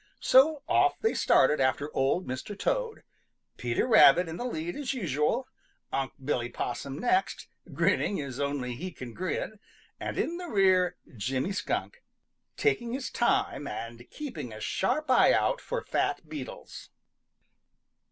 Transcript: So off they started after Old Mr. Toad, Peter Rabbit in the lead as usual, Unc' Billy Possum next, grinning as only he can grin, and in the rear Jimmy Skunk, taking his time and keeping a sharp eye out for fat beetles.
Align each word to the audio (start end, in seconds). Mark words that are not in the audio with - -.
So 0.19 0.63
off 0.67 0.99
they 0.99 1.13
started 1.13 1.59
after 1.61 1.95
Old 1.95 2.25
Mr. 2.25 2.57
Toad, 2.57 3.03
Peter 3.57 3.85
Rabbit 3.85 4.27
in 4.27 4.37
the 4.37 4.45
lead 4.45 4.75
as 4.75 4.95
usual, 4.95 5.47
Unc' 5.91 6.13
Billy 6.25 6.49
Possum 6.49 6.97
next, 6.97 7.45
grinning 7.71 8.19
as 8.19 8.39
only 8.39 8.73
he 8.73 8.89
can 8.91 9.13
grin, 9.13 9.59
and 9.99 10.17
in 10.17 10.37
the 10.37 10.47
rear 10.47 10.97
Jimmy 11.15 11.51
Skunk, 11.51 12.01
taking 12.57 12.93
his 12.93 13.11
time 13.11 13.67
and 13.67 14.09
keeping 14.09 14.51
a 14.51 14.59
sharp 14.59 15.11
eye 15.11 15.33
out 15.33 15.61
for 15.61 15.83
fat 15.83 16.27
beetles. 16.27 16.89